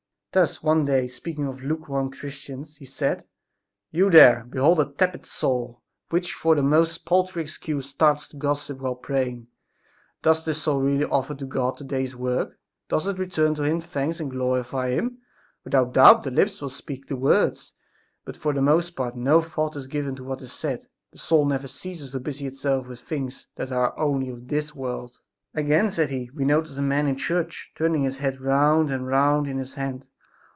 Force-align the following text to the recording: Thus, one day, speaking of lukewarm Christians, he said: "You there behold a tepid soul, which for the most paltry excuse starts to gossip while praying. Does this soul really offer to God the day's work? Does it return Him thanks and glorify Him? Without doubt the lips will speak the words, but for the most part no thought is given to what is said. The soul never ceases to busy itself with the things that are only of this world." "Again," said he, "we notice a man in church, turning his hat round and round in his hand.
Thus, 0.33 0.63
one 0.63 0.85
day, 0.85 1.09
speaking 1.09 1.45
of 1.45 1.61
lukewarm 1.61 2.09
Christians, 2.09 2.77
he 2.77 2.85
said: 2.85 3.25
"You 3.91 4.09
there 4.09 4.45
behold 4.47 4.79
a 4.79 4.85
tepid 4.85 5.25
soul, 5.25 5.81
which 6.09 6.33
for 6.35 6.55
the 6.55 6.63
most 6.63 7.03
paltry 7.03 7.41
excuse 7.43 7.89
starts 7.89 8.29
to 8.29 8.37
gossip 8.37 8.79
while 8.79 8.95
praying. 8.95 9.47
Does 10.21 10.45
this 10.45 10.63
soul 10.63 10.79
really 10.79 11.03
offer 11.03 11.35
to 11.35 11.45
God 11.45 11.77
the 11.77 11.83
day's 11.83 12.15
work? 12.15 12.57
Does 12.87 13.07
it 13.07 13.17
return 13.17 13.55
Him 13.55 13.81
thanks 13.81 14.21
and 14.21 14.31
glorify 14.31 14.91
Him? 14.91 15.17
Without 15.65 15.93
doubt 15.93 16.23
the 16.23 16.31
lips 16.31 16.61
will 16.61 16.69
speak 16.69 17.07
the 17.07 17.17
words, 17.17 17.73
but 18.23 18.37
for 18.37 18.53
the 18.53 18.61
most 18.61 18.91
part 18.91 19.17
no 19.17 19.41
thought 19.41 19.75
is 19.75 19.85
given 19.85 20.15
to 20.15 20.23
what 20.23 20.41
is 20.41 20.53
said. 20.53 20.87
The 21.11 21.17
soul 21.19 21.45
never 21.45 21.67
ceases 21.67 22.11
to 22.11 22.21
busy 22.21 22.47
itself 22.47 22.87
with 22.87 23.01
the 23.01 23.05
things 23.05 23.47
that 23.55 23.73
are 23.73 23.99
only 23.99 24.29
of 24.29 24.47
this 24.47 24.73
world." 24.73 25.19
"Again," 25.53 25.91
said 25.91 26.09
he, 26.09 26.29
"we 26.33 26.45
notice 26.45 26.77
a 26.77 26.81
man 26.81 27.07
in 27.07 27.17
church, 27.17 27.73
turning 27.75 28.03
his 28.03 28.19
hat 28.19 28.39
round 28.39 28.89
and 28.89 29.05
round 29.05 29.45
in 29.45 29.57
his 29.57 29.73
hand. 29.75 30.07